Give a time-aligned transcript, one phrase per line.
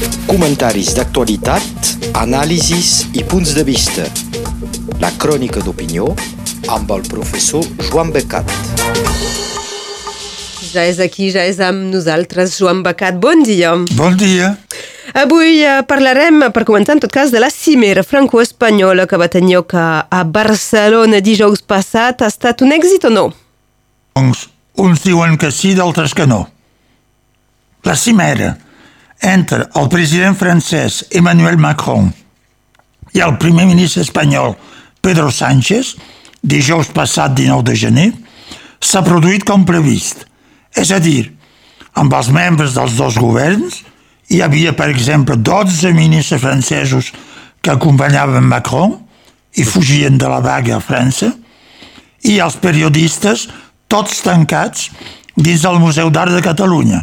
[0.00, 4.06] Comentaris d'actualitat, anàlisis i punts de vista.
[5.02, 6.06] La crònica d'opinió
[6.72, 8.48] amb el professor Joan Becat.
[10.70, 13.18] Ja és aquí, ja és amb nosaltres, Joan Becat.
[13.20, 13.74] Bon dia.
[13.98, 14.54] Bon dia.
[15.20, 19.58] Avui eh, parlarem, per començar en tot cas, de la cimera franco-espanyola que va tenir
[19.58, 22.24] lloc a, a Barcelona dijous passat.
[22.24, 23.28] Ha estat un èxit o no?
[24.16, 24.48] Doncs
[24.80, 26.46] uns diuen que sí, d'altres que no.
[27.84, 28.54] La cimera
[29.20, 32.08] entre el president francès Emmanuel Macron
[33.14, 34.54] i el primer ministre espanyol
[35.00, 35.94] Pedro Sánchez,
[36.42, 38.08] dijous passat 19 de gener,
[38.80, 40.24] s'ha produït com previst.
[40.76, 41.32] És a dir,
[41.98, 43.82] amb els membres dels dos governs,
[44.30, 47.10] hi havia, per exemple, 12 ministres francesos
[47.60, 48.94] que acompanyaven Macron
[49.58, 51.32] i fugien de la vaga a França,
[52.22, 53.48] i els periodistes
[53.90, 54.90] tots tancats
[55.34, 57.02] dins del Museu d'Art de Catalunya,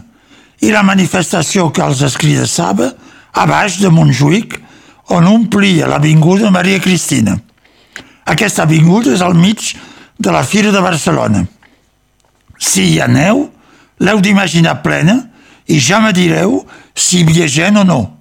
[0.61, 2.91] i la manifestació que els escridassava
[3.37, 4.57] a baix de Montjuïc,
[5.13, 7.37] on omplia l'avinguda Maria Cristina.
[8.27, 9.75] Aquesta avinguda és al mig
[10.17, 11.45] de la Fira de Barcelona.
[12.59, 13.45] Si hi aneu,
[14.03, 15.21] l'heu d'imaginar plena
[15.67, 16.59] i ja me direu
[16.95, 18.17] si gent o no,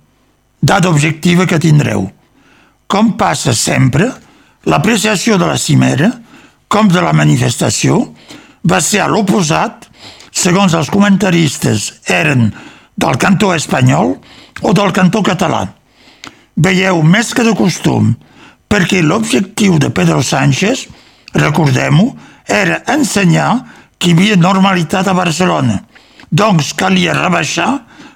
[0.60, 2.10] dada objectiva que tindreu.
[2.86, 4.12] Com passa sempre,
[4.66, 6.12] l'apreciació de la cimera,
[6.68, 8.12] com de la manifestació,
[8.62, 9.88] va ser a l'oposat
[10.36, 12.50] segons els comentaristes eren
[12.96, 14.16] del cantó espanyol
[14.62, 15.64] o del cantó català.
[16.56, 18.12] Veieu més que de costum,
[18.68, 20.86] perquè l'objectiu de Pedro Sánchez,
[21.36, 22.10] recordem-ho,
[22.48, 23.50] era ensenyar
[23.98, 25.80] que hi havia normalitat a Barcelona.
[26.30, 27.70] Doncs calia rebaixar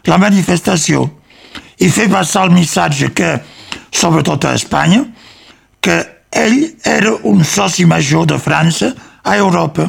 [0.09, 1.07] la manifestació
[1.81, 3.31] i fer passar el missatge que,
[3.93, 5.05] sobretot a Espanya,
[5.81, 5.97] que
[6.37, 8.93] ell era un soci major de França
[9.25, 9.89] a Europa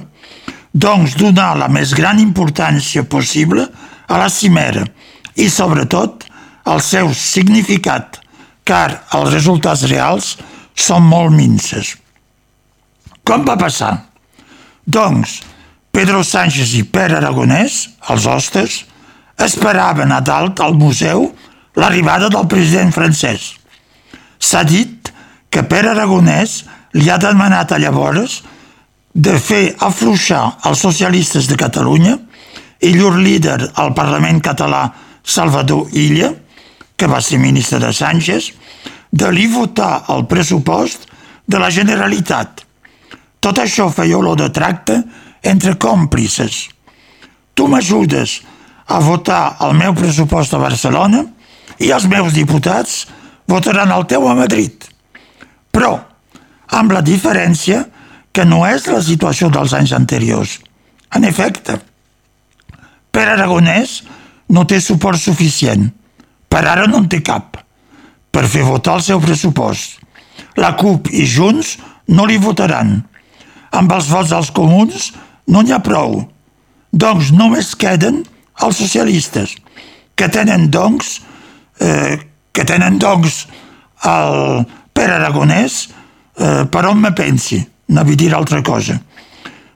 [0.74, 3.68] doncs donar la més gran importància possible
[4.08, 4.86] a la cimera
[5.36, 6.26] i, sobretot,
[6.66, 8.20] al seu significat,
[8.64, 10.36] car els resultats reals
[10.76, 11.96] són molt minces.
[13.26, 13.94] Com va passar?
[14.86, 15.42] Doncs,
[15.92, 18.82] Pedro Sánchez i Pere Aragonès, els hostes,
[19.42, 21.28] esperaven a dalt al museu
[21.76, 23.54] l'arribada del president francès.
[24.40, 25.12] S'ha dit
[25.52, 26.62] que Pere Aragonès
[26.96, 28.42] li ha demanat a llavors
[29.14, 32.18] de fer afluixar els socialistes de Catalunya
[32.82, 34.86] i llur líder al Parlament català
[35.24, 36.32] Salvador Illa,
[36.96, 38.52] que va ser ministre de Sánchez,
[39.12, 41.10] de li votar el pressupost
[41.46, 42.64] de la Generalitat.
[43.42, 45.02] Tot això feia olor de tracte
[45.44, 46.70] entre còmplices.
[47.54, 48.40] Tu m'ajudes
[48.88, 51.26] a votar el meu pressupost a Barcelona
[51.82, 53.06] i els meus diputats
[53.50, 54.86] votaran el teu a Madrid.
[55.72, 55.98] Però,
[56.78, 57.84] amb la diferència
[58.32, 60.60] que no és la situació dels anys anteriors.
[61.16, 61.78] En efecte,
[63.12, 64.02] per Aragonès
[64.52, 65.90] no té suport suficient.
[66.52, 67.60] Per ara no en té cap
[68.32, 70.00] per fer votar el seu pressupost.
[70.56, 71.78] La CUP i Junts
[72.12, 73.02] no li votaran.
[73.76, 75.12] Amb els vots dels comuns
[75.52, 76.22] no n'hi ha prou.
[76.92, 78.24] Doncs només queden
[78.64, 79.56] els socialistes,
[80.16, 81.20] que tenen doncs,
[81.80, 82.20] eh,
[82.52, 83.46] que tenen doncs
[84.08, 88.98] el Pere Aragonès eh, per on me pensi no vull dir altra cosa.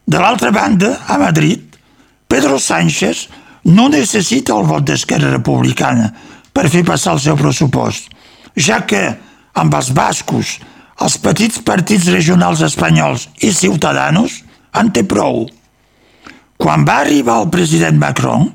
[0.05, 1.75] De l'altra banda, a Madrid,
[2.27, 3.27] Pedro Sánchez
[3.75, 6.11] no necessita el vot d'Esquerra Republicana
[6.53, 8.11] per fer passar el seu pressupost,
[8.55, 9.01] ja que
[9.55, 10.57] amb els bascos,
[11.01, 14.41] els petits partits regionals espanyols i ciutadanos
[14.75, 15.45] en té prou.
[16.55, 18.47] Quan va arribar el president Macron,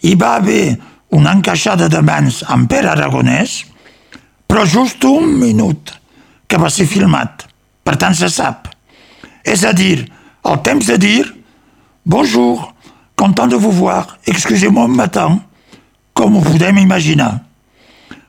[0.00, 0.76] hi va haver
[1.16, 3.58] una encaixada de mans amb Pere Aragonès,
[4.46, 5.92] però just un minut
[6.46, 7.44] que va ser filmat,
[7.84, 8.70] per tant se sap.
[9.46, 10.08] És a dir,
[10.44, 11.24] el temps de dir
[12.06, 12.72] Bonjour,
[13.16, 15.40] content de vous voir, excusez-moi m'attend,
[16.14, 17.40] com ho podem imaginar.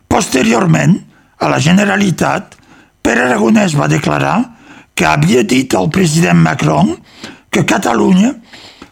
[0.10, 0.96] Posteriorment,
[1.38, 2.56] a la Generalitat,
[3.06, 4.40] Pere Aragonès va declarar
[4.98, 6.96] que havia dit al president Macron
[7.54, 8.34] que Catalunya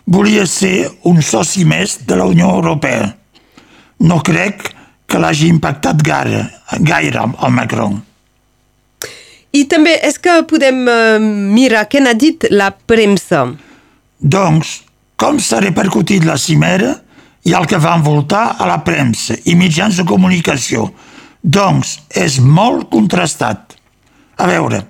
[0.06, 3.10] volia ser un soci més de la Unió Europea.
[4.06, 4.70] No crec
[5.10, 6.46] que l'hagi impactat gaire,
[6.78, 7.98] gaire Macron.
[9.56, 13.46] I també és que podem uh, mirar què n'ha dit la premsa.
[14.20, 14.82] Doncs,
[15.16, 16.92] com s'ha repercutit la cimera
[17.48, 20.90] i el que va envoltar a la premsa i mitjans de comunicació.
[21.40, 23.78] Doncs és molt contrastat.
[24.42, 24.82] A veure,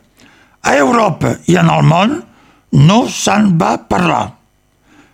[0.66, 2.16] a Europa i en el món
[2.74, 4.32] no se'n va parlar.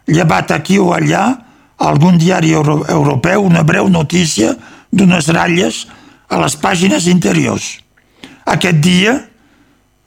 [0.08, 1.26] Llevat aquí o allà,
[1.82, 4.54] algun diari euro europeu una breu notícia
[4.92, 5.86] d'unes ratlles
[6.30, 7.82] a les pàgines interiors.
[8.46, 9.18] Aquest dia,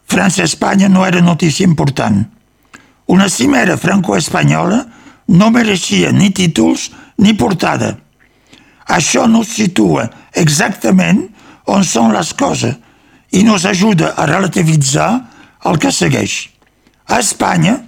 [0.06, 2.24] França-Espanya no era notícia important.
[3.06, 4.84] Una cimera franco-espanyola
[5.28, 7.94] no mereixia ni títols ni portada.
[8.88, 11.24] Això nos situa exactament
[11.72, 12.76] on són les coses
[13.32, 15.08] i nos ajuda a relativitzar
[15.64, 16.50] el que segueix.
[17.08, 17.78] A Espanya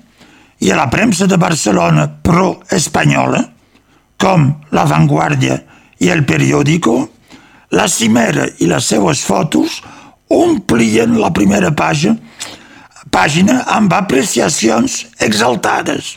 [0.61, 3.43] i a la premsa de Barcelona pro-espanyola,
[4.17, 5.61] com La Vanguardia
[6.01, 6.97] i El Periódico,
[7.77, 9.83] la cimera i les seues fotos
[10.33, 12.17] omplien la primera pàgina,
[13.11, 16.17] pàgina amb apreciacions exaltades.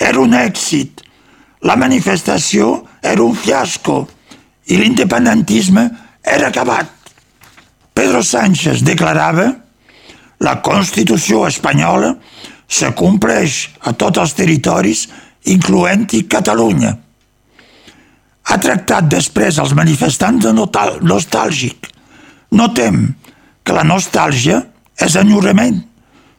[0.00, 1.02] Era un èxit.
[1.64, 4.02] La manifestació era un fiasco
[4.68, 5.84] i l'independentisme
[6.24, 6.90] era acabat.
[7.94, 9.46] Pedro Sánchez declarava
[10.40, 12.14] la Constitució espanyola
[12.66, 15.06] se compleix a tots els territoris,
[15.52, 16.94] incloent-hi Catalunya.
[18.44, 21.93] Ha tractat després els manifestants de nostàlgic.
[22.54, 23.08] Notem
[23.64, 24.60] que la nostàlgia
[25.00, 25.80] és enyorament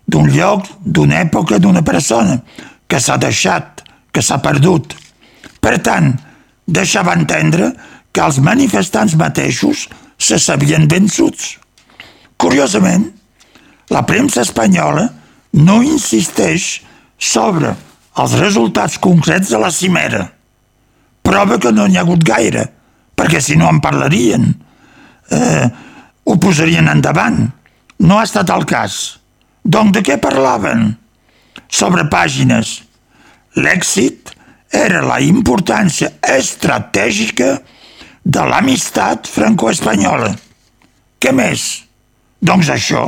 [0.07, 2.37] d'un lloc, d'una època, d'una persona
[2.87, 3.81] que s'ha deixat,
[4.13, 4.95] que s'ha perdut.
[5.59, 6.13] Per tant,
[6.65, 7.73] deixava entendre
[8.13, 11.55] que els manifestants mateixos se sabien vençuts.
[12.37, 13.09] Curiosament,
[13.91, 15.09] la premsa espanyola
[15.59, 16.81] no insisteix
[17.19, 17.73] sobre
[18.21, 20.29] els resultats concrets de la cimera.
[21.25, 22.69] Prova que no n'hi ha hagut gaire,
[23.17, 24.47] perquè si no en parlarien.
[25.31, 25.65] Eh,
[26.25, 27.45] ho posarien endavant.
[27.99, 29.19] No ha estat el cas.
[29.63, 30.91] Doncs de què parlaven?
[31.69, 32.81] Sobre pàgines.
[33.55, 34.33] L'èxit
[34.75, 37.55] era la importància estratègica
[38.25, 40.33] de l'amistat franco-espanyola.
[41.21, 41.85] Què més?
[42.41, 43.05] Doncs això.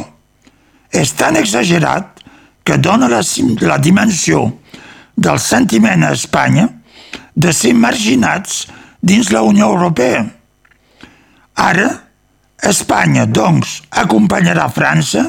[0.94, 2.22] És tan exagerat
[2.64, 3.22] que dona la,
[3.66, 4.46] la dimensió
[5.18, 6.68] del sentiment a Espanya
[7.36, 8.66] de ser marginats
[9.02, 10.24] dins la Unió Europea.
[11.58, 11.90] Ara,
[12.64, 15.28] Espanya, doncs, acompanyarà França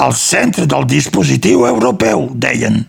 [0.00, 2.84] al centre del dispositiu europeu, deien.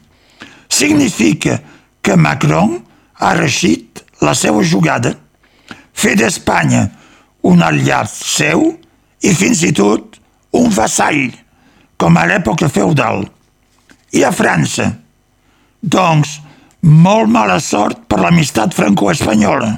[0.69, 1.60] Significa
[2.01, 2.78] que Macron
[3.19, 5.16] ha reixit la seva jugada,
[5.94, 6.88] fer d'Espanya
[7.50, 8.68] un aliat seu
[9.22, 10.19] i fins i tot
[10.57, 11.31] un vassall,
[11.98, 13.25] com a l'època feudal.
[14.13, 14.92] I a França?
[15.81, 16.39] Doncs,
[16.81, 19.72] molt mala sort per l'amistat franco-espanyola.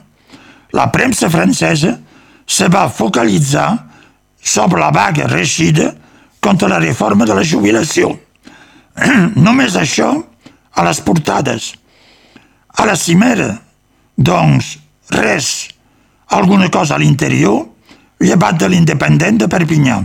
[0.74, 1.98] La premsa francesa
[2.46, 3.93] se va focalitzar
[4.44, 5.94] sobre la vaga reixida
[6.44, 8.12] contra la reforma de la jubilació.
[9.48, 10.12] Només això
[10.76, 11.72] a les portades.
[12.76, 13.54] A la cimera,
[14.18, 14.76] doncs,
[15.14, 15.70] res,
[16.36, 17.64] alguna cosa a l'interior,
[18.20, 20.02] llevat de l'independent de Perpinyà.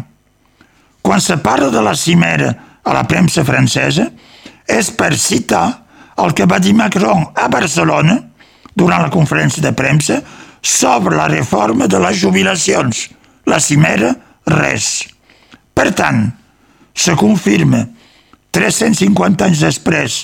[1.02, 2.52] Quan se parla de la cimera
[2.84, 4.08] a la premsa francesa,
[4.68, 5.66] és per citar
[6.20, 8.18] el que va dir Macron a Barcelona
[8.76, 10.20] durant la conferència de premsa
[10.62, 13.08] sobre la reforma de les jubilacions.
[13.48, 14.12] La cimera
[14.52, 15.06] res.
[15.74, 16.26] Per tant,
[16.94, 17.84] se confirma
[18.54, 20.18] 350 anys després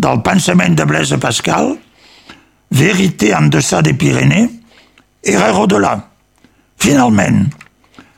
[0.00, 1.74] del pensament de Blaise Pascal,
[2.74, 4.48] vérité en deçà des Pyrénées,
[5.22, 5.94] erreur au-delà.
[6.80, 7.44] Finalment,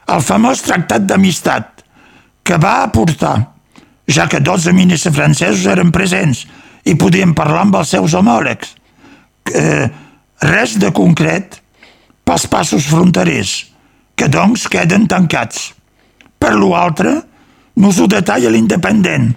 [0.07, 1.85] el famós tractat d'amistat
[2.47, 3.37] que va aportar,
[4.07, 6.45] ja que 12 ministres francesos eren presents
[6.87, 8.77] i podien parlar amb els seus homòlegs,
[9.53, 9.89] eh,
[10.47, 11.59] res de concret
[12.27, 13.67] pels passos fronterers,
[14.17, 15.73] que doncs queden tancats.
[16.41, 17.13] Per l'altre,
[17.77, 19.31] nos ho detalla l'independent,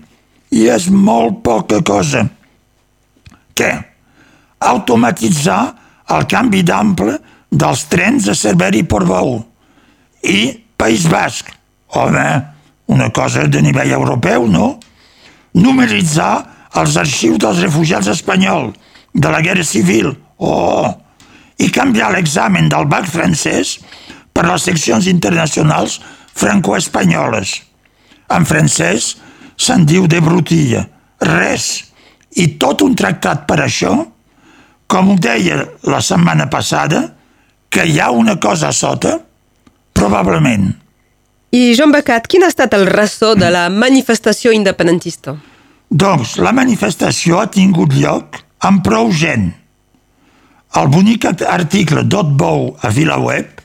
[0.56, 2.24] i és molt poca cosa.
[3.54, 3.72] Què?
[4.70, 5.62] Automatitzar
[6.16, 7.18] el canvi d'ample
[7.50, 9.38] dels trens de Cerveri Portbou
[10.24, 10.40] i
[10.80, 11.52] País Basc.
[12.00, 12.28] Home,
[12.94, 14.78] una cosa de nivell europeu, no?
[15.58, 16.34] Numeritzar
[16.80, 18.78] els arxius dels refugiats espanyols
[19.14, 20.14] de la Guerra Civil.
[20.38, 20.90] Oh!
[21.60, 23.78] I canviar l'examen del bac francès
[24.40, 25.98] per les seccions internacionals
[26.40, 27.58] franco-espanyoles.
[28.32, 29.18] En francès
[29.60, 30.86] se'n diu de brutilla.
[31.28, 31.66] Res.
[32.40, 33.92] I tot un tractat per això,
[34.88, 35.60] com ho deia
[35.92, 37.04] la setmana passada,
[37.68, 39.18] que hi ha una cosa a sota?
[39.92, 40.72] Probablement.
[41.52, 45.36] I Joan Becat, quin ha estat el ressò de la manifestació independentista?
[45.92, 49.50] Doncs la manifestació ha tingut lloc amb prou gent.
[50.80, 53.60] El bonic article d'Otbou a VilaWeb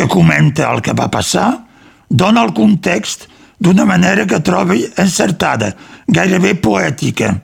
[0.00, 1.66] que comenta el que va passar,
[2.08, 3.26] dona el context
[3.60, 5.74] d'una manera que trobi encertada,
[6.08, 7.34] gairebé poètica.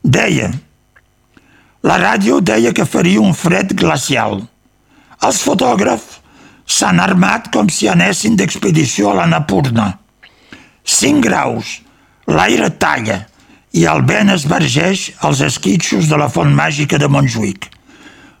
[0.00, 0.48] Deia,
[1.84, 4.40] la ràdio deia que faria un fred glacial.
[5.20, 6.16] Els fotògrafs
[6.64, 9.90] s'han armat com si anessin d'expedició a la Napurna.
[10.84, 11.74] 5 graus,
[12.24, 13.26] l'aire talla
[13.76, 17.68] i el vent es vergeix als esquitxos de la font màgica de Montjuïc.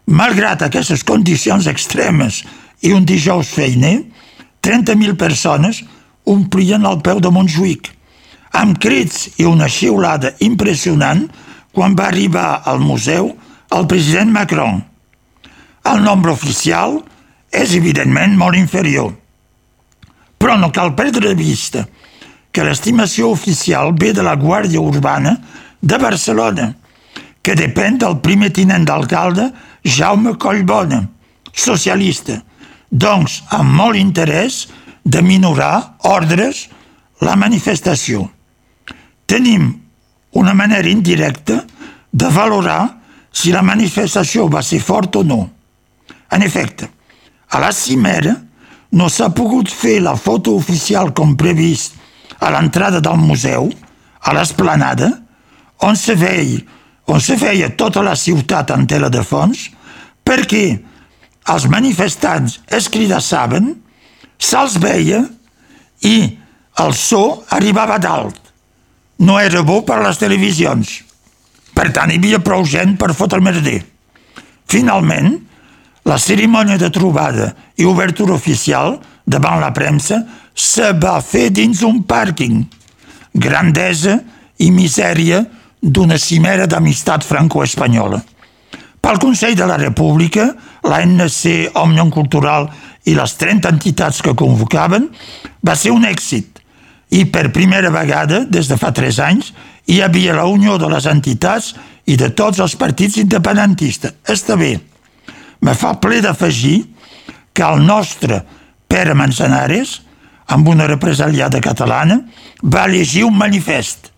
[0.08, 2.40] Malgrat aquestes condicions extremes
[2.80, 4.00] i un dijous feiner,
[4.62, 5.82] 30.000 persones
[6.28, 7.90] omplien el peu de Montjuïc,
[8.56, 11.26] amb crits i una xiulada impressionant
[11.72, 13.30] quan va arribar al museu
[13.76, 14.80] el president Macron.
[15.86, 16.98] El nombre oficial
[17.50, 19.14] és evidentment molt inferior.
[20.40, 21.86] Però no cal perdre de vista
[22.50, 25.36] que l'estimació oficial ve de la Guàrdia Urbana
[25.80, 26.72] de Barcelona,
[27.42, 29.48] que depèn del primer tinent d'alcalde
[29.84, 31.04] Jaume Collbona,
[31.54, 32.40] socialista,
[32.90, 34.66] doncs amb molt interès
[35.04, 36.68] de minorar ordres
[37.20, 38.26] la manifestació.
[39.26, 39.70] Tenim
[40.32, 41.62] una manera indirecta
[42.10, 43.00] de valorar
[43.32, 45.40] si la manifestació va ser forta o no.
[46.30, 46.88] En efecte,
[47.50, 48.34] a la cimera
[48.92, 51.94] no s'ha pogut fer la foto oficial com previst
[52.40, 53.70] a l'entrada del museu,
[54.20, 55.10] a l'esplanada,
[55.86, 56.60] on se veia,
[57.06, 59.68] on se veia tota la ciutat en tela de fons,
[60.24, 60.64] perquè
[61.48, 63.72] els manifestants es cridassaven,
[64.40, 65.22] se'ls veia
[66.06, 66.16] i
[66.80, 68.36] el so arribava dalt.
[69.20, 71.00] No era bo per a les televisions.
[71.76, 73.80] Per tant, hi havia prou gent per fotre merder.
[74.70, 75.34] Finalment,
[76.08, 80.22] la cerimònia de trobada i obertura oficial davant la premsa
[80.54, 82.62] se va fer dins un pàrquing.
[83.32, 84.16] Grandesa
[84.60, 85.44] i misèria
[85.80, 88.20] d'una cimera d'amistat franco-espanyola.
[89.00, 90.50] Pel Consell de la República,
[90.84, 92.68] l'ANC, Òmnium Cultural
[93.08, 95.08] i les 30 entitats que convocaven,
[95.66, 96.60] va ser un èxit.
[97.10, 99.50] I per primera vegada, des de fa tres anys,
[99.90, 101.72] hi havia la unió de les entitats
[102.06, 104.14] i de tots els partits independentistes.
[104.28, 104.76] Està bé.
[105.60, 106.84] Me fa ple d'afegir
[107.52, 108.44] que el nostre
[108.90, 110.00] Pere Manzanares,
[110.50, 112.20] amb una represaliada catalana,
[112.62, 114.10] va llegir un manifest.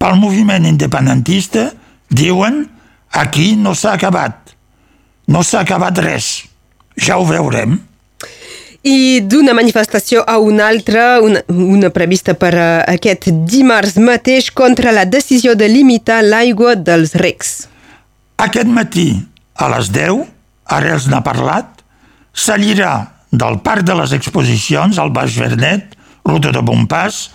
[0.00, 1.70] Pel moviment independentista,
[2.08, 2.64] diuen
[3.10, 4.54] Aquí no s'ha acabat.
[5.26, 6.30] No s'ha acabat res.
[6.98, 7.78] Ja ho veurem.
[8.80, 14.94] I d'una manifestació a una altra, una, una prevista per uh, aquest dimarts mateix contra
[14.96, 17.66] la decisió de limitar l'aigua dels recs.
[18.40, 19.10] Aquest matí,
[19.60, 20.24] a les 10,
[20.72, 21.82] ara els n'ha parlat,
[22.32, 22.94] s'allirà
[23.30, 25.92] del Parc de les Exposicions, al Baix Vernet,
[26.24, 27.28] ruta de Bonpas,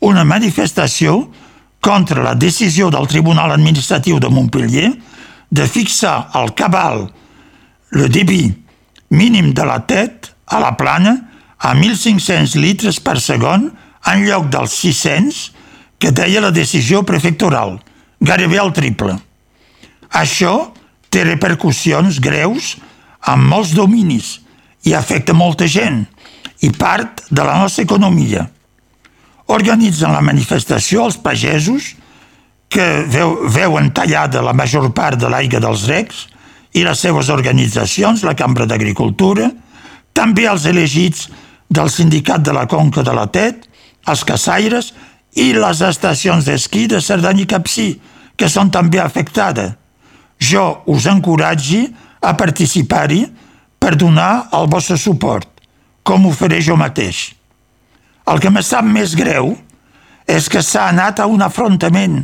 [0.00, 1.28] una manifestació
[1.80, 4.90] contra la decisió del Tribunal Administratiu de Montpellier
[5.50, 7.06] de fixar al cabal
[7.90, 8.56] le débit
[9.08, 11.14] mínim de la tet a la plana
[11.58, 13.70] a 1.500 litres per segon
[14.08, 15.40] en lloc dels 600
[15.98, 17.78] que deia la decisió prefectoral,
[18.20, 19.16] gairebé el triple.
[20.14, 20.70] Això
[21.10, 22.76] té repercussions greus
[23.26, 24.38] en molts dominis
[24.86, 26.04] i afecta molta gent
[26.62, 28.46] i part de la nostra economia.
[29.48, 31.94] Organitzen la manifestació els pagesos
[32.68, 36.26] que veu, veuen tallada la major part de l'aigua dels recs
[36.76, 39.48] i les seves organitzacions, la Cambra d'Agricultura,
[40.12, 41.28] també els elegits
[41.70, 43.64] del Sindicat de la Conca de la Tet,
[44.08, 44.92] els caçaires
[45.36, 47.88] i les estacions d'esquí de Cerdanya i Capcí,
[48.36, 49.74] que són també afectades.
[50.38, 51.88] Jo us encoratgi
[52.22, 53.24] a participar-hi
[53.78, 55.48] per donar el vostre suport,
[56.02, 57.32] com ho faré jo mateix.
[58.28, 59.54] El que me sap més greu
[60.28, 62.20] és que s'ha anat a un afrontament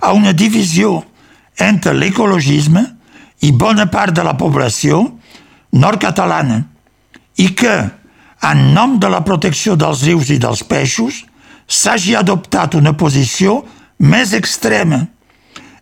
[0.00, 1.00] a una divisió
[1.58, 2.84] entre l'ecologisme
[3.46, 5.02] i bona part de la població
[5.76, 6.62] nord-catalana
[7.36, 7.76] i que,
[8.46, 11.24] en nom de la protecció dels rius i dels peixos,
[11.66, 13.60] s'hagi adoptat una posició
[13.98, 15.06] més extrema.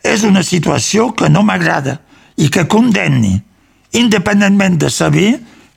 [0.05, 1.99] És una situació que no m'agrada
[2.37, 3.39] i que condemni,
[3.95, 5.31] independentment de saber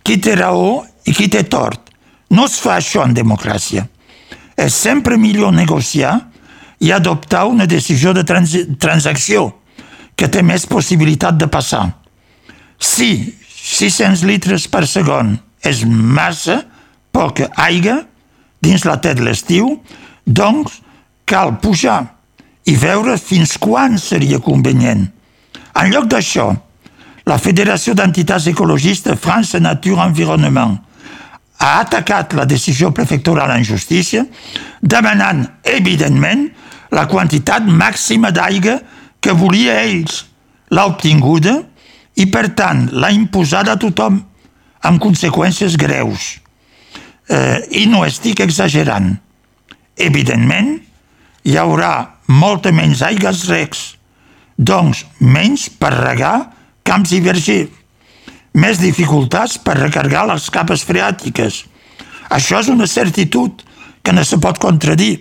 [0.03, 1.94] qui té raó i qui té tort.
[2.34, 3.86] No es fa això en democràcia.
[4.58, 6.26] És sempre millor negociar
[6.79, 9.50] i adoptar una decisió de trans transacció
[10.17, 11.86] que té més possibilitat de passar.
[12.77, 13.34] Si
[13.67, 16.62] 600 litres per segon és massa
[17.13, 18.01] poca aigua
[18.62, 19.75] dins la tet l'estiu,
[20.25, 20.81] doncs
[21.25, 22.01] cal pujar
[22.67, 25.05] i veure fins quan seria convenient.
[25.77, 26.50] En lloc d'això,
[27.27, 30.77] la Federació d'Entitats Ecologistes France Nature Environnement
[31.58, 34.26] ha atacat la decisió prefectoral en justícia,
[34.82, 36.48] demanant, evidentment,
[36.94, 38.78] la quantitat màxima d'aigua
[39.20, 40.24] que volia ells.
[40.72, 41.58] L'ha obtinguda
[42.16, 44.20] i, per tant, l'ha imposada a tothom
[44.88, 46.38] amb conseqüències greus.
[47.28, 49.16] Eh, I no estic exagerant.
[49.98, 50.78] Evidentment,
[51.48, 51.94] hi haurà
[52.28, 53.84] molta menys aigua als recs,
[54.58, 56.52] doncs menys per regar
[56.88, 57.74] camps i vergers,
[58.58, 61.64] més dificultats per recargar les capes freàtiques.
[62.34, 63.62] Això és una certitud
[64.04, 65.14] que no se pot contradir.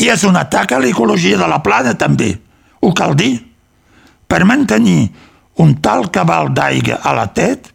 [0.00, 2.34] I és un atac a l'ecologia de la plana, també.
[2.80, 3.34] Ho cal dir.
[4.30, 5.10] Per mantenir
[5.60, 7.68] un tal cabal d'aigua a la tet,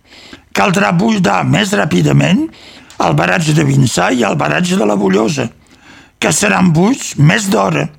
[0.56, 2.48] caldrà buidar més ràpidament
[3.04, 5.50] el baratge de Vinçà i el baratge de la Bullosa,
[6.20, 7.90] que seran buits més d'hora,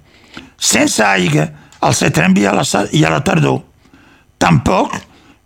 [0.57, 1.50] sense aigua
[1.85, 3.61] al setembre i a, la, tardor.
[4.41, 4.97] Tampoc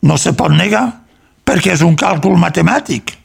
[0.06, 0.99] no se pot negar,
[1.44, 3.16] perquè és un càlcul matemàtic.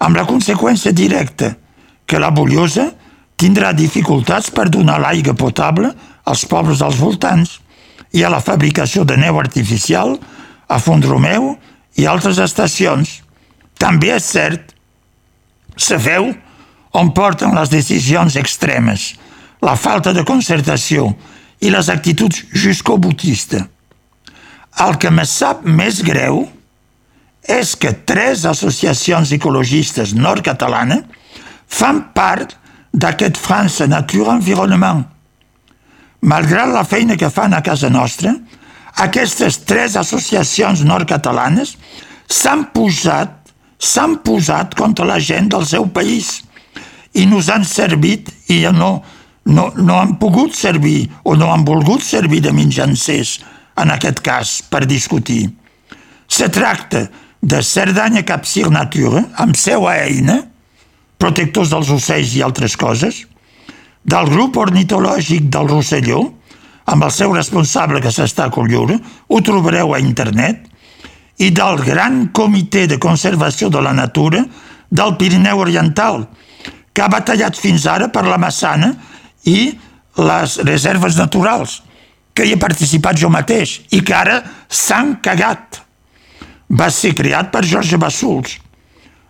[0.00, 1.56] amb la conseqüència directa
[2.08, 2.86] que la Bollosa
[3.36, 5.90] tindrà dificultats per donar l'aigua potable
[6.24, 7.58] als pobles dels voltants
[8.16, 10.16] i a la fabricació de neu artificial
[10.68, 11.54] a Font Romeu
[12.00, 13.20] i altres estacions.
[13.78, 14.74] També és cert,
[15.76, 16.32] sabeu
[16.92, 19.14] on porten les decisions extremes,
[19.60, 21.10] la falta de concertació
[21.60, 23.68] i les actituds juscobotistes.
[24.80, 26.56] El que me sap més greu és
[27.46, 31.04] que tres associacions ecologistes nord-catalanes
[31.66, 32.56] fan part
[32.92, 35.04] d'aquest França Nature Environnement.
[36.20, 38.34] Malgrat la feina que fan a casa nostra,
[38.96, 41.76] aquestes tres associacions nord-catalanes
[42.28, 43.36] s'han posat
[43.80, 46.42] s'han posat contra la gent del seu país
[47.16, 48.90] i nos han servit i no,
[49.48, 53.38] no, no han pogut servir o no han volgut servir de mitjancers
[53.80, 55.48] en aquest cas per discutir.
[56.28, 57.08] Se tracta
[57.42, 60.42] de Cerdanya Capcir Natura, amb seu a Eina,
[61.20, 63.24] protectors dels ocells i altres coses,
[64.04, 66.20] del grup ornitològic del Rosselló,
[66.90, 68.96] amb el seu responsable que s'està a Collura,
[69.28, 70.66] ho trobareu a internet,
[71.40, 74.44] i del Gran Comitè de Conservació de la Natura
[74.90, 76.26] del Pirineu Oriental,
[76.92, 78.92] que ha batallat fins ara per la Massana
[79.48, 79.70] i
[80.20, 81.80] les reserves naturals,
[82.34, 85.80] que hi he participat jo mateix i que ara s'han cagat
[86.70, 88.56] va ser creat per George Bassols.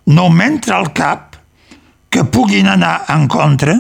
[0.07, 1.37] No m'entra al cap
[2.11, 3.77] que puguin anar en contra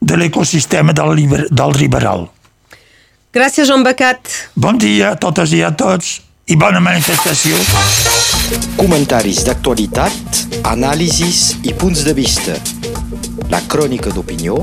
[0.00, 2.28] de l'ecosistema del, del Riberal.
[3.34, 4.30] Gràcies, Joan Becat.
[4.54, 7.56] Bon dia a totes i a tots i bona manifestació.
[8.76, 12.58] Comentaris d'actualitat, anàlisis i punts de vista.
[13.50, 14.60] La crònica d'opinió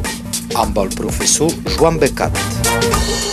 [0.62, 3.31] amb el professor Joan Becat.